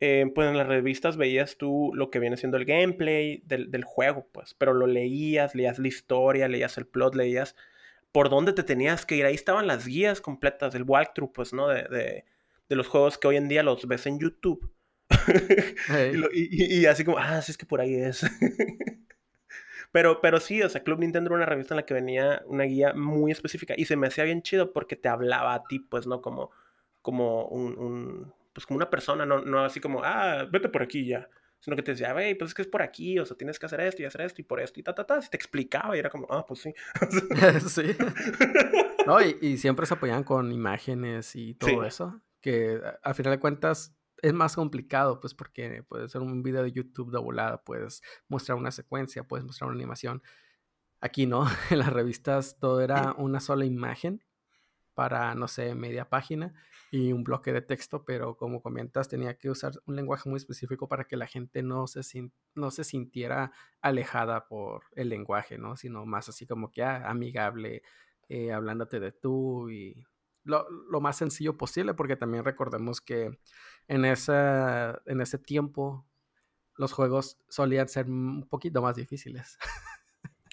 [0.00, 3.84] Eh, pues en las revistas veías tú lo que viene siendo el gameplay del, del,
[3.84, 7.54] juego, pues, pero lo leías, leías la historia, leías el plot, leías
[8.12, 9.26] por dónde te tenías que ir.
[9.26, 11.68] Ahí estaban las guías completas del walkthrough, pues, ¿no?
[11.68, 12.24] De, de,
[12.70, 14.72] de los juegos que hoy en día los ves en YouTube
[16.32, 18.24] y, así como, ah, sí, es que por ahí es.
[19.92, 22.64] pero, pero sí, o sea, Club Nintendo era una revista en la que venía una
[22.64, 26.06] guía muy específica y se me hacía bien chido porque te hablaba a ti, pues,
[26.06, 26.20] ¿no?
[26.20, 26.50] Como,
[27.02, 31.28] como un, pues como una persona, no, no así como, ah, vete por aquí ya.
[31.60, 33.66] Sino que te decía, hey, pues es que es por aquí, o sea, tienes que
[33.66, 35.20] hacer esto y hacer esto y por esto y ta, ta, ta.
[35.20, 36.74] Si te explicaba y era como, ah, pues sí.
[37.68, 37.96] sí.
[39.06, 42.20] No, y, siempre se apoyaban con imágenes y todo eso.
[42.40, 43.95] Que al final de cuentas
[44.26, 48.58] es más complicado, pues porque puede ser un video de YouTube de volada, puedes mostrar
[48.58, 50.20] una secuencia, puedes mostrar una animación.
[51.00, 54.24] Aquí no, en las revistas todo era una sola imagen
[54.94, 56.54] para, no sé, media página
[56.90, 60.88] y un bloque de texto, pero como comentas, tenía que usar un lenguaje muy específico
[60.88, 62.00] para que la gente no se,
[62.54, 65.76] no se sintiera alejada por el lenguaje, ¿no?
[65.76, 67.82] Sino más así como que ah, amigable,
[68.28, 70.04] eh, hablándote de tú y
[70.46, 73.38] lo, lo, más sencillo posible, porque también recordemos que
[73.88, 76.06] en, esa, en ese tiempo
[76.76, 79.58] los juegos solían ser un poquito más difíciles.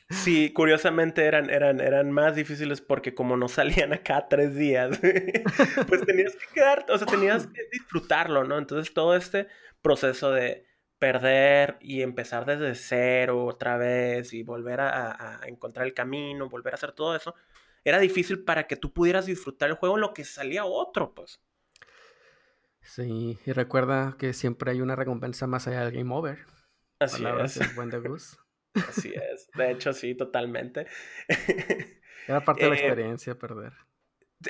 [0.10, 5.00] Sí, curiosamente eran, eran, eran más difíciles porque como no salían acá tres días,
[5.88, 8.58] pues tenías que quedarte, o sea, tenías que disfrutarlo, ¿no?
[8.58, 9.48] Entonces todo este
[9.82, 10.66] proceso de
[11.00, 16.76] perder y empezar desde cero otra vez y volver a encontrar el camino, volver a
[16.76, 17.34] hacer todo eso,
[17.84, 21.42] era difícil para que tú pudieras disfrutar el juego en lo que salía otro, pues.
[22.82, 26.40] Sí, y recuerda que siempre hay una recompensa más allá del game over.
[27.00, 27.76] Así es.
[27.76, 27.98] buen de
[28.88, 29.50] Así es.
[29.56, 30.88] De hecho, sí, totalmente.
[32.28, 33.74] Era parte de la eh, experiencia perder.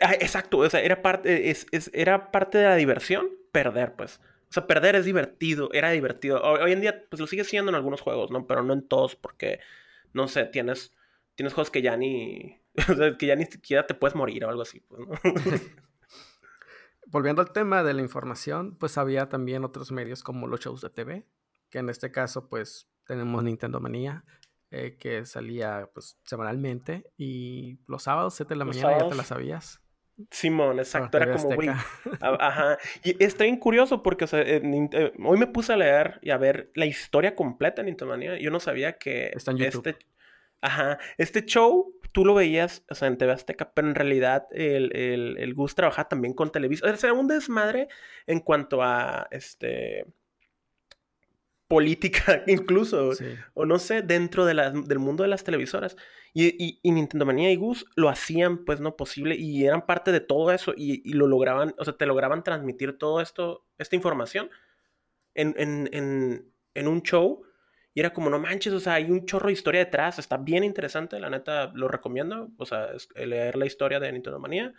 [0.02, 4.20] Ah, exacto, o sea, era parte, es, era parte de la diversión perder, pues.
[4.50, 6.42] O sea, perder es divertido, era divertido.
[6.42, 8.46] Hoy, en día, pues lo sigue siendo en algunos juegos, ¿no?
[8.48, 9.60] Pero no en todos, porque,
[10.14, 10.96] no sé, tienes,
[11.36, 14.50] tienes juegos que ya ni, o sea, que ya ni siquiera te puedes morir o
[14.50, 15.14] algo así, pues, ¿no?
[17.08, 20.90] Volviendo al tema de la información, pues había también otros medios como los shows de
[20.90, 21.28] TV,
[21.70, 24.24] que en este caso, pues tenemos Nintendo Manía,
[24.72, 29.24] eh, que salía pues semanalmente y los sábados, 7 de la mañana, ya te la
[29.24, 29.80] sabías.
[30.32, 31.70] Simón, exacto, era como, güey.
[32.22, 32.78] Ajá.
[33.04, 36.38] Y está bien curioso porque, o sea, eh, hoy me puse a leer y a
[36.38, 38.40] ver la historia completa de Nintendo Manía.
[38.40, 39.88] Yo no sabía que está en YouTube.
[39.88, 40.06] este
[40.62, 44.96] Ajá, este show tú lo veías, o sea, en TV Azteca, pero en realidad el,
[44.96, 46.90] el, el Gus trabajaba también con Televisa.
[46.90, 47.90] O sea, un desmadre
[48.28, 50.06] en cuanto a, este,
[51.68, 53.12] política incluso,
[53.56, 54.54] o no sé, dentro de
[54.86, 55.98] del mundo de las televisoras.
[56.36, 60.20] Y, y, Nintendo Manía y Gus lo hacían, pues, no posible, y eran parte de
[60.20, 64.50] todo eso, y, y lo lograban, o sea, te lograban transmitir todo esto, esta información
[65.36, 67.44] en, en, en, en un show
[67.94, 70.64] y era como, no manches, o sea, hay un chorro de historia detrás, está bien
[70.64, 72.50] interesante, la neta lo recomiendo.
[72.58, 74.74] O sea, leer la historia de Nintendo Manía,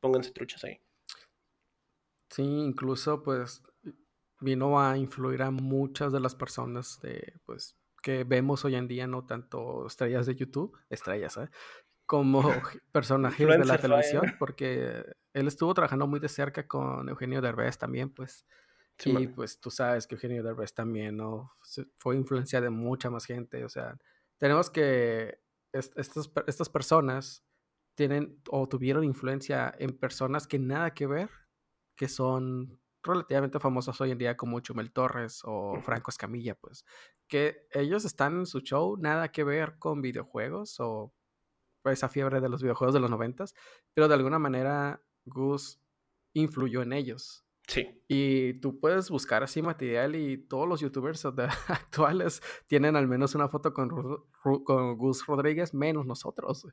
[0.00, 0.80] pónganse truchas ahí.
[2.30, 3.62] Sí, incluso pues
[4.40, 9.06] vino a influir a muchas de las personas de, pues, que vemos hoy en día,
[9.06, 11.48] no tanto estrellas de YouTube, estrellas, ¿eh?
[12.06, 12.42] como
[12.92, 18.10] personajes de la televisión, porque él estuvo trabajando muy de cerca con Eugenio Derbez también,
[18.10, 18.46] pues.
[18.98, 19.32] Sí, Y man.
[19.34, 21.52] pues tú sabes que Eugenio Derbez también, ¿no?
[21.62, 23.64] Se- Fue influencia de mucha más gente.
[23.64, 23.96] O sea,
[24.38, 25.40] tenemos que
[25.72, 27.44] est- estas, estas personas
[27.96, 31.30] tienen o tuvieron influencia en personas que nada que ver,
[31.96, 35.80] que son relativamente famosos hoy en día como Chumel Torres o.
[35.82, 36.84] Franco Escamilla, pues,
[37.28, 41.14] que ellos están en su show, nada que ver con videojuegos o
[41.82, 43.54] pues, esa fiebre de los videojuegos de los noventas,
[43.94, 45.80] pero de alguna manera Gus
[46.34, 47.44] influyó en ellos.
[47.68, 48.02] Sí.
[48.08, 51.24] Y tú puedes buscar así material y todos los youtubers
[51.68, 56.66] actuales tienen al menos una foto con, Ru- Ru- con Gus Rodríguez, menos nosotros.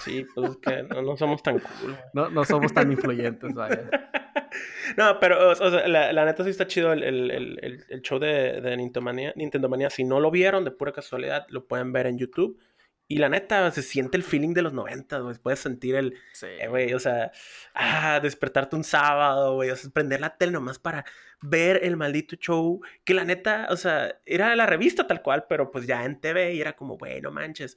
[0.00, 1.96] Sí, pues es que no, no somos tan cool.
[2.12, 3.88] No, no somos tan influyentes, vaya.
[4.96, 8.02] No, pero o sea, la, la neta sí está chido el, el- el- el- el
[8.02, 9.90] show de, de Nintendo Manía, Nintendo Manía.
[9.90, 12.56] Si no lo vieron de pura casualidad, lo pueden ver en YouTube.
[13.06, 15.36] Y la neta, se siente el feeling de los 90, güey.
[15.36, 16.46] Puedes sentir el, Sí.
[16.46, 17.30] eh, güey, o sea,
[17.74, 21.04] ah, despertarte un sábado, güey, o sea, prender la tele nomás para
[21.42, 25.70] ver el maldito show, que la neta, o sea, era la revista tal cual, pero
[25.70, 27.76] pues ya en TV y era como, bueno, manches.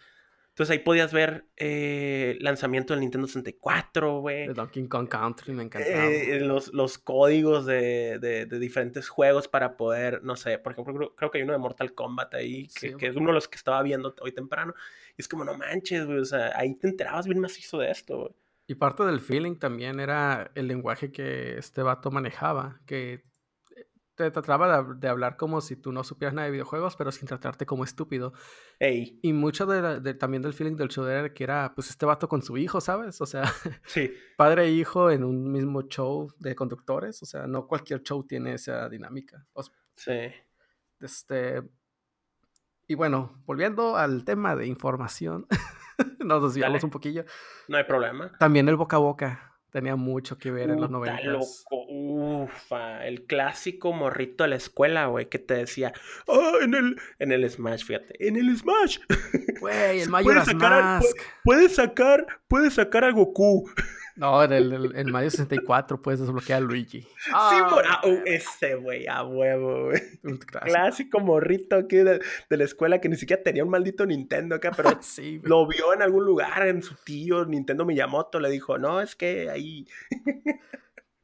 [0.58, 4.48] Entonces ahí podías ver eh, el lanzamiento del Nintendo 64, güey.
[4.48, 6.06] De Donkey Kong Country me encantaba.
[6.08, 10.96] eh, los, los códigos de, de- de diferentes juegos para poder, no sé, por ejemplo,
[10.96, 13.34] creo, creo que hay uno de Mortal Kombat ahí, que, Sí, que es uno de
[13.34, 14.74] los que estaba viendo hoy temprano.
[15.16, 18.18] Y es como, no manches, güey, o sea, ahí te enterabas bien macizo de esto,
[18.18, 18.32] güey.
[18.66, 23.22] Y parte del feeling también era el lenguaje que este vato manejaba, que
[24.18, 27.28] te trataba de, de hablar como si tú no supieras nada de videojuegos, pero sin
[27.28, 28.34] tratarte como estúpido.
[28.80, 31.90] Ey, Y mucho de la- de- también del feeling del show era que era, pues,
[31.90, 33.22] este vato con su hijo, ¿sabes?
[33.22, 33.44] O sea,
[33.86, 37.22] sí, padre e hijo en un mismo show de conductos.
[37.22, 39.46] O sea, no cualquier show tiene esa dinámica.
[39.54, 39.62] O
[39.96, 40.32] sí.
[41.00, 41.62] este...
[42.88, 45.46] Y bueno, volviendo al tema de información,
[46.20, 46.86] nos desviamos Dale.
[46.86, 47.26] un poquillo.
[47.68, 48.32] No hay problema.
[48.40, 51.24] También el boca a boca tenía mucho que ver en los Puta, noventas.
[51.26, 55.94] loco, ufa, el clásico morrito de la escuela, güey, que te decía,
[56.28, 58.98] ah, en el, en el Smash, fíjate, en el Smash,
[59.60, 61.18] Güey, el Majora's puede sacar Mask.
[61.44, 63.70] puedes sacar, puedes sacar a Goku.
[64.18, 67.02] No, en el, el- en Mario 64 puedes desbloquear a Luigi.
[67.02, 70.02] sí, Ah, mor- ah, uh, ese, güey, a huevo, güey.
[70.66, 71.20] clásico.
[71.20, 74.90] Morrito aquí de, de la escuela que ni siquiera tenía un maldito Nintendo acá, pero
[75.02, 79.16] Sí, lo vio en algún lugar, en su tío, Nintendo Miyamoto, le dijo, no, es
[79.16, 79.86] que ahí,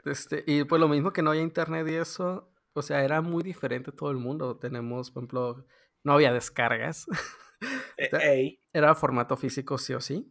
[0.05, 3.41] Este, y pues lo mismo que no había internet y eso, o sea, era muy
[3.43, 4.57] diferente todo el mundo.
[4.57, 5.65] Tenemos, por ejemplo,
[6.03, 7.05] no había descargas.
[7.97, 10.29] eh, ey, Era formato físico sí o sí.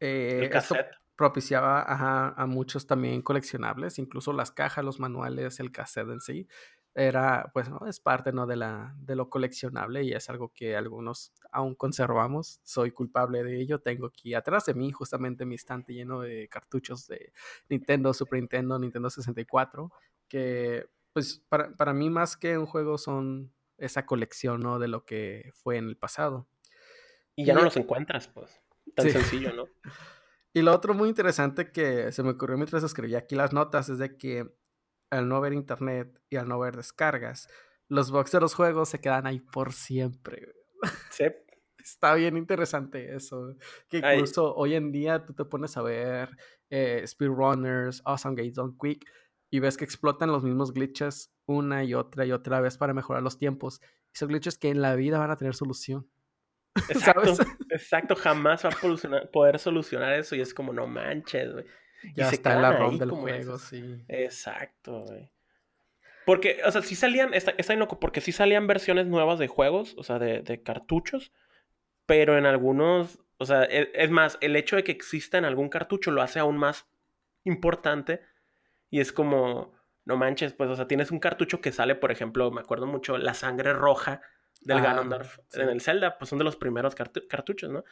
[0.00, 0.94] Eh, el esto cassette.
[1.20, 6.48] Propiciaba ajá, a muchos también coleccionables, incluso las cajas, los manuales, el cassette en sí.
[6.94, 7.86] Era, pues, ¿no?
[7.86, 8.46] Es parte, ¿no?
[8.46, 12.60] De, la, de lo coleccionable y es algo que algunos aún conservamos.
[12.62, 13.80] Soy culpable de ello.
[13.82, 17.34] Tengo aquí atrás de mí justamente mi estante lleno de cartuchos de
[17.68, 19.92] Nintendo, Super Nintendo, Nintendo 64,
[20.26, 24.78] que, pues, para, para mí más que un juego son esa colección, ¿no?
[24.78, 26.48] De lo que fue en el pasado.
[27.36, 28.58] Y ya no los encuentras, pues,
[28.94, 29.12] tan Sí.
[29.12, 29.66] sencillo, ¿no?
[30.52, 33.98] Y lo otro muy interesante que se me ocurrió mientras escribía aquí las notas es
[33.98, 34.52] de que
[35.10, 37.48] al no ver internet y al no ver descargas,
[37.88, 40.54] los bugs de los juegos se quedan ahí por siempre.
[41.10, 41.24] Sí,
[41.78, 43.56] Está bien interesante eso.
[43.88, 44.16] Que Ay.
[44.16, 46.36] incluso hoy en día tú te pones a ver
[46.68, 49.10] eh, speedrunners, awesome games on quick
[49.50, 53.22] y ves que explotan los mismos glitches una y otra y otra vez para mejorar
[53.22, 53.80] los tiempos.
[54.12, 56.08] Y son glitches que en la vida van a tener solución.
[56.88, 57.52] Exacto, ¿Sabes?
[57.70, 61.64] exacto, jamás va a solucionar- poder solucionar eso y es como, no manches, güey.
[62.02, 63.62] Y Ya se está quedan ROM ahí del juego, esos.
[63.62, 64.04] sí.
[64.08, 65.30] Exacto, güey.
[66.24, 69.94] Porque, o sea, sí salían, está, está loco, porque sí salían versiones nuevas de juegos,
[69.98, 71.32] o sea, de, de cartuchos,
[72.06, 75.68] pero en algunos, o sea, e- es, más, el hecho de que exista en algún
[75.68, 76.86] cartucho lo hace aún más
[77.44, 78.20] importante
[78.90, 79.72] y es como,
[80.04, 83.18] no manches, pues, o sea, tienes un cartucho que sale, por ejemplo, me acuerdo mucho,
[83.18, 84.22] la sangre roja
[84.60, 85.60] del Ah, Ganondorf sí.
[85.60, 87.84] en el Zelda, pues son de los primeros cartu- cartuchos, ¿no?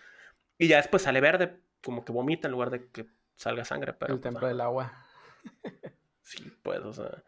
[0.58, 4.14] Y ya después sale verde, como que vomita en lugar de que salga sangre, pero...
[4.14, 4.48] el pues, templo ajá.
[4.48, 4.92] del agua.
[6.22, 7.24] Sí, pues, o sea...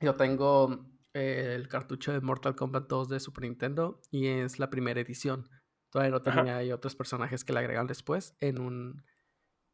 [0.00, 4.70] Yo tengo eh, el cartucho de Mortal Kombat 2 de Super Nintendo y es la
[4.70, 5.48] primera edición.
[5.90, 9.04] Todavía no terminé, hay otros personajes que le agregaron después en un...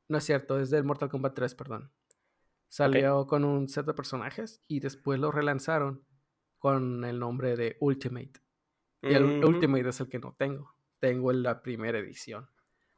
[0.09, 1.93] No es cierto, es del Mortal Kombat 3, perdón.
[2.69, 6.05] Salió con un set de personajes y después lo relanzaron
[6.65, 8.33] con el nombre de Ultimate.
[9.03, 9.45] Y el.
[9.45, 10.75] Ultimate es el que no tengo.
[10.99, 12.49] Tengo la primera edición.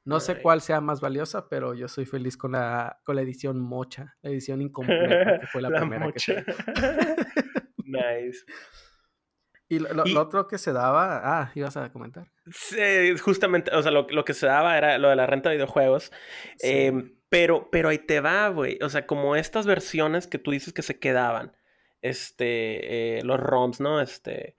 [0.05, 3.59] No sé cuál sea más valiosa, pero yo soy feliz con la, con la edición
[3.59, 6.45] mocha, la edición incompleta, que fue la, primera mocha.
[7.85, 8.45] nice.
[9.69, 12.31] Y lo, lo- Y- lo otro que se daba, ah, ibas a comentar.
[12.53, 15.57] Sí, justamente, o sea, lo, lo que se daba era lo de la renta de
[15.57, 16.13] videojuegos.
[16.59, 16.69] Sí.
[16.71, 18.79] Em, pero, pero ahí te va, güey.
[18.81, 21.56] O sea, como estas versiones que tú dices que se quedaban,
[22.09, 24.01] este, eh, los ROMs, ¿no?
[24.01, 24.57] Este,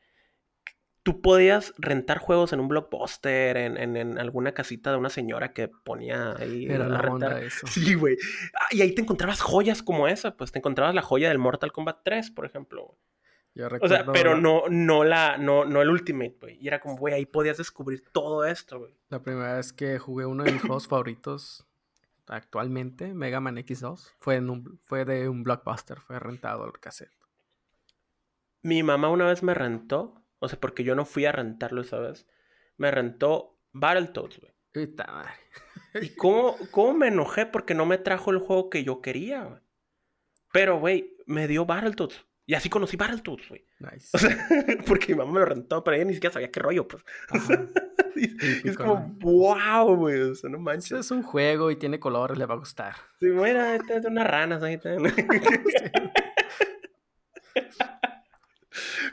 [1.04, 5.54] tú podías rentar juegos en un blockbuster, en, en, en alguna casita de una señora
[5.54, 7.32] que ponía ahí Era la rentar.
[7.34, 7.66] onda eso.
[7.68, 8.18] Sí, güey.
[8.60, 11.72] Ah, y ahí te encontrabas joyas como esa, pues te encontrabas la joya del Mortal
[11.72, 12.98] Kombat 3, por ejemplo.
[13.56, 16.58] Yo O sea, recuerdo pero no, no la, no, no el Ultimate, güey.
[16.62, 18.94] Y era como, güey, ahí podías descubrir todo esto, güey.
[19.10, 21.66] La primera vez que jugué uno de mis juegos favoritos
[22.28, 27.10] actualmente, Mega Man X2, fue, en un, fue de un blockbuster, fue rentado el cassette.
[28.68, 32.00] Mi mamá una vez me rentó, o sea, porque yo no fui a rentarlo esa
[32.00, 32.28] vez,
[32.76, 34.54] me rentó Battletoads, güey.
[34.74, 35.32] Puta madre.
[36.06, 39.62] ¿Y cómo, cómo me enojé porque no me trajo el juego que yo quería, güey?
[40.52, 42.26] Pero, güey, me dio Battletoads.
[42.46, 43.66] Y así conocí Battletoads, güey.
[43.80, 44.10] Nice.
[44.12, 44.36] O sea,
[44.86, 47.06] porque mi mamá me lo rentó, pero ella ni siquiera sabía qué rollo, pues.
[48.18, 48.26] Y,
[48.68, 49.16] y es como, ¿no?
[49.22, 50.92] wow, güey, o sea, no manches.
[50.92, 52.96] es un juego y tiene colores, le va a gustar.
[53.22, 54.74] Sí, mira, esta es de unas ranas ahí.
[54.74, 54.98] está.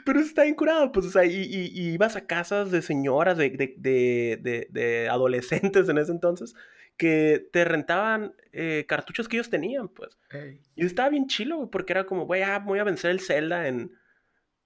[0.05, 2.81] Pero eso está bien curado, pues, o sea, y, y- y ibas a casas de
[2.81, 6.53] señoras, de, de, de, de- de adolescentes en ese entonces,
[6.95, 10.17] que te rentaban eh, cartuchos que ellos tenían, pues.
[10.75, 13.67] Y estaba bien chilo, güey, porque era como, güey, ah, voy a vencer el Zelda
[13.67, 13.91] en,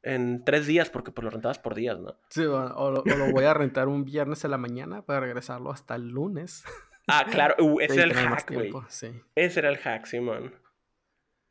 [0.04, 2.19] en tres días, porque pues lo rentabas por días, ¿no?
[2.30, 5.21] Sí, o, o lo, o lo voy a rentar un viernes en la mañana para
[5.21, 6.63] regresarlo hasta el lunes.
[7.08, 8.71] Ah, claro, uh, ese era el hack, güey.
[8.89, 10.54] Sí, Ese era el hack, Simón.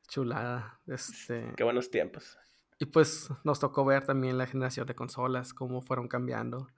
[0.09, 0.81] chulada.
[0.87, 2.39] Este, Qué buenos tiempos.
[2.81, 6.69] Y pues nos tocó ver también la generación de consolas, cómo fueron cambiando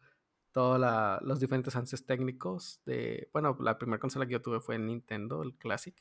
[0.52, 0.80] todos
[1.22, 5.54] los diferentes avances técnicos de, bueno, la primera consola que yo tuve fue Nintendo, el
[5.56, 5.94] Classic,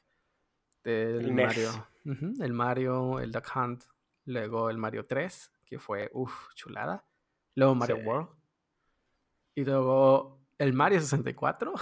[0.84, 1.34] del El.
[1.34, 1.70] Mario,
[2.06, 3.84] Ujú, el Mario, el Duck Hunt,
[4.26, 7.06] luego el Mario 3, que fue, uff, chulada,
[7.56, 8.02] luego Mario Sí.
[8.04, 8.30] World,
[9.56, 11.74] y luego el Mario 64,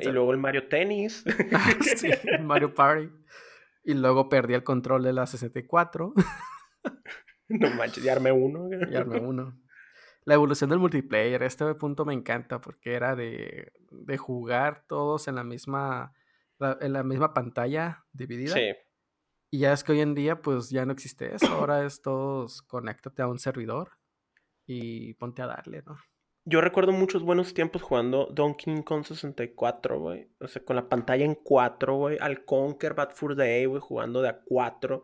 [0.00, 1.24] Y luego el Mario Tennis.
[1.96, 3.10] sí, el Mario Party,
[3.84, 6.14] y luego perdí el control de la 64.
[7.60, 8.68] no manches, ya armé uno.
[8.70, 9.58] Y armé uno.
[10.24, 15.36] La evolución del multiplayer, este punto me encanta porque era de, de jugar todos en
[15.36, 16.12] la misma
[16.80, 18.54] en la misma pantalla dividida.
[18.54, 18.72] Sí.
[19.50, 22.62] Y ya es que hoy en día pues ya no existe eso, ahora es todos
[22.62, 23.92] conéctate a un servidor
[24.66, 25.96] y ponte a darle, ¿no?
[26.48, 30.30] Yo recuerdo muchos buenos tiempos jugando Donkey Kong 64, güey.
[30.38, 32.18] O sea, con la pantalla en 4, güey.
[32.20, 35.02] Al Conquer Bad Fur Day, güey, jugando de a 4.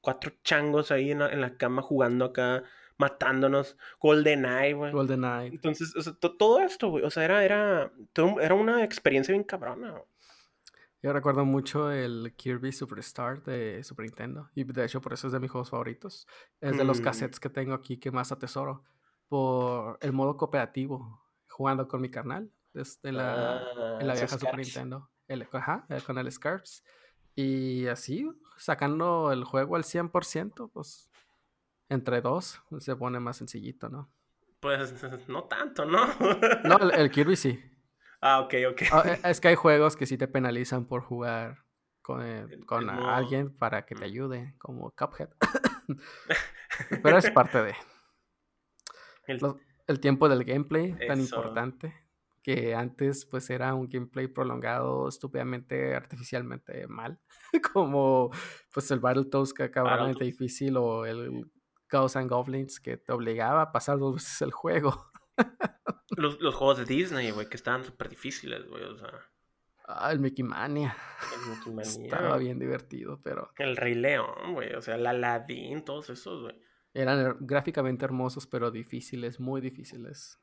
[0.00, 2.62] Cuatro changos ahí en la, en la cama jugando acá,
[2.98, 3.76] matándonos.
[4.00, 4.92] GoldenEye, güey.
[4.92, 5.48] GoldenEye.
[5.48, 7.04] Entonces, o sea, to- todo esto, güey.
[7.04, 9.90] O sea, era, era, todo- era una experiencia bien cabrona.
[9.90, 10.02] güey.
[11.00, 14.50] Yo recuerdo mucho el Kirby Superstar de Super Nintendo.
[14.54, 16.26] Y de hecho, por eso es de mis juegos favoritos.
[16.60, 17.04] Es de los Mm.
[17.04, 18.82] cassettes que tengo aquí que más atesoro.
[19.28, 21.22] Por el modo cooperativo.
[21.48, 22.50] Jugando con mi carnal.
[22.72, 24.56] Desde la, Ah, en la esos vieja Super.
[24.58, 25.10] Nintendo.
[25.28, 26.82] El, ajá, eh, con el Scarps.
[27.36, 31.10] Y así, sacando el juego al 100%, pues
[31.88, 34.10] entre dos se pone más sencillito, ¿no?
[34.60, 34.92] Pues
[35.28, 36.06] no tanto, ¿no?
[36.64, 37.62] No, el, el Kirby sí.
[38.20, 38.82] ah, ok, ok.
[38.92, 41.64] Ah, eh, es que hay juegos que sí te penalizan por jugar
[42.02, 45.30] con, eh, El- con el alguien para que te ayude, como Cuphead.
[47.02, 47.74] Pero es parte de
[49.86, 51.36] El- tiempo del gameplay tan Eso.
[51.36, 51.94] importante
[52.48, 57.20] que antes pues era un gameplay prolongado estúpidamente artificialmente mal
[57.74, 58.30] como
[58.72, 60.24] pues el Battletoads que acababa Battletoads.
[60.24, 61.44] difícil o el
[61.92, 65.10] Ghosts and Goblins que te obligaba a pasar dos veces el juego
[66.16, 68.82] Los, los juegos de Disney, güey, que estaban súper difíciles, güey.
[68.82, 69.12] O sea,
[69.86, 70.96] ah, el Mickey Mania
[71.34, 74.72] el Mickey Manía, estaba bien divertido pero El Rey León, güey.
[74.72, 76.58] O sea, el Aladdin, todos esos, güey.
[76.94, 80.40] eran gráficamente hermosos pero difíciles muy difíciles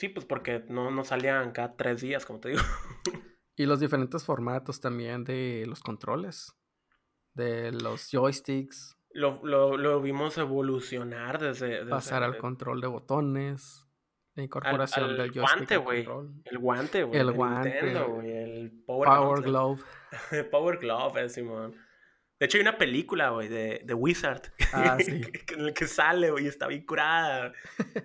[0.00, 2.62] Sí, pues porque no, no salían cada tres días, como te digo.
[3.56, 6.54] Y los diferentes formatos también de los controles,
[7.34, 11.68] de los joysticks, Lo, lo, lo vimos evolucionar desde...
[11.80, 13.86] desde- pasar al control de botones,
[14.34, 16.06] la al- incorporación al del joystick guante, al güey.
[16.46, 17.20] El guante, güey.
[17.20, 18.30] El de guante, Nintendo, güey.
[18.30, 19.42] El Power, Power.
[19.42, 19.82] Glove.
[20.50, 21.74] Power Glove, eh, Simón.
[22.38, 24.40] De hecho, hay una película, güey, de, de Wizard.
[24.72, 25.20] Ah, sí.
[25.48, 27.52] en el que sale, güey, está bien curada.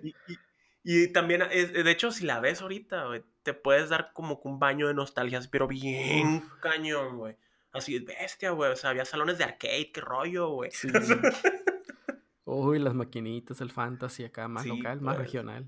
[0.04, 0.38] Y, y-
[0.86, 4.48] y también, es- de hecho, si la ves ahorita, güey, te puedes dar como que
[4.48, 7.36] un baño de nostalgia, pero bien cañón, güey.
[7.74, 8.72] Así, bestia, güey.
[8.72, 10.72] O sea, había salones de arcade, qué rollo, güey.
[10.72, 10.88] Sí.
[12.46, 15.28] Uy, las maquinitas, el fantasy acá, más Sí, local, más pues.
[15.28, 15.68] regional.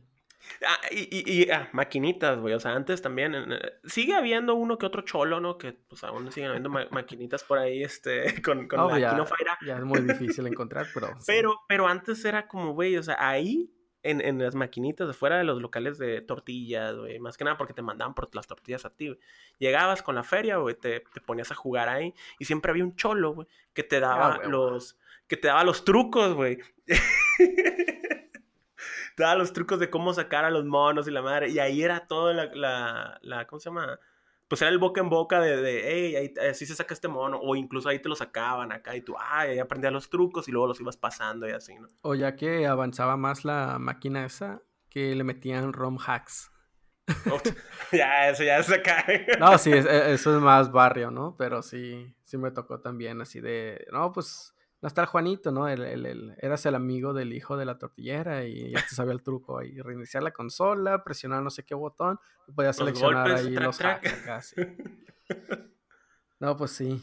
[0.66, 2.54] Ah, y, y, y ah, maquinitas, güey.
[2.54, 3.34] O sea, antes también.
[3.36, 5.58] eh, sigue habiendo uno que otro cholo, ¿no?
[5.58, 9.26] Que pues aún siguen habiendo ma- maquinitas por ahí, este, con, con la ya,
[9.66, 11.08] ya es muy difícil encontrar, pero.
[11.20, 11.24] sí.
[11.28, 13.74] Pero, pero antes era como, güey, o sea, ahí,
[14.10, 17.58] en, en las maquinitas de fuera de los locales de tortillas, güey, más que nada
[17.58, 19.20] porque te mandaban por las tortillas a ti, güey.
[19.60, 22.96] Llegabas con la feria, güey, te, te ponías a jugar ahí y siempre había un
[22.96, 24.52] cholo, güey, que te daba Ah, huevo.
[24.52, 24.98] los,
[25.28, 26.58] que te daba los trucos, güey.
[29.16, 31.82] te daba los trucos de cómo sacar a los monos y la madre, y ahí
[31.84, 34.00] era todo la, la, la ¿cómo se llama?
[34.48, 37.38] Pues era el boca en boca de, de hey, ahí, así se saca este mono,
[37.42, 40.52] o incluso ahí te lo sacaban acá y tú, ay, ahí aprendías los trucos y
[40.52, 41.88] luego los ibas pasando y así, ¿no?
[42.02, 46.52] O ya que avanzaba más la máquina esa, que le metían ROM hacks.
[47.92, 49.06] ya, eso ya es acá.
[49.40, 51.36] No, sí, es- e- eso es más barrio, ¿no?
[51.38, 55.68] Pero sí, sí me tocó también así de, no, pues, no está el Juanito, ¿no?
[55.68, 59.14] El, el- el- eras el amigo del hijo de la tortillera y ya te sabía
[59.14, 59.80] el truco ahí.
[59.82, 63.82] Reiniciar la consola, presionar no sé qué botón, y podías Los seleccionar golpes, ahí los
[63.82, 64.56] hacks acá, sí.
[66.40, 67.02] No, pues sí,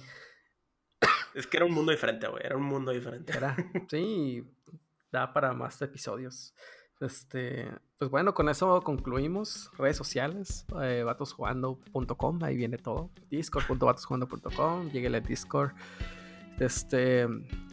[1.35, 2.43] Es que era un mundo diferente, güey.
[2.47, 3.37] Era un mundo diferente.
[3.37, 3.57] era,
[3.91, 4.45] sí,
[5.11, 6.55] da para más episodios.
[7.01, 7.69] Este,
[7.99, 9.69] pues bueno, con eso concluimos.
[9.77, 13.11] Redes sociales, eh, vatosjugando.com, ahí viene todo.
[13.31, 15.73] Discord.vatosjugando.com, lleguele al Discord.
[16.61, 17.27] Este,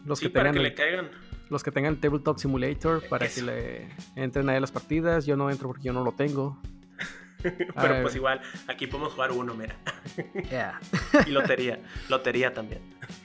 [0.04, 1.10] los sí, que para tengan que el- le caigan.
[1.50, 3.40] los que tengan Tabletop Simulator para Eso.
[3.40, 3.88] que le
[4.22, 5.24] entren ahí a las partidas.
[5.26, 6.58] Yo no entro porque yo no lo tengo.
[7.42, 8.02] Pero ver.
[8.02, 9.76] pues igual, aquí podemos jugar uno, mira.
[10.50, 10.78] Yeah.
[11.26, 11.78] Y lotería.
[12.08, 12.80] lotería también.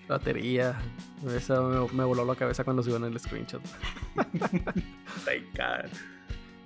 [0.09, 0.75] Lotería.
[1.35, 3.61] Eso me, me voló la cabeza cuando subieron el screenshot.
[5.27, 5.91] Ay, cabrón.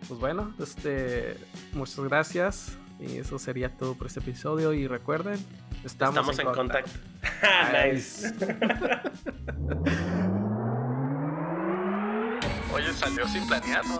[0.08, 1.38] Pues bueno, este,
[1.74, 2.78] muchas gracias.
[3.00, 4.74] Y eso sería todo por este episodio.
[4.74, 5.40] Y recuerden,
[5.84, 6.92] estamos, Estamos, en contacto.
[7.92, 8.34] nice.
[12.74, 14.00] Oye, salió sin planearlo.